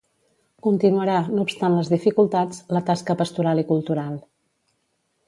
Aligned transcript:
Continuarà, 0.67 1.17
no 1.33 1.43
obstant 1.47 1.75
les 1.79 1.91
dificultats, 1.95 2.63
la 2.77 2.81
tasca 2.89 3.17
pastoral 3.21 3.63
i 3.65 3.67
cultural. 3.73 4.17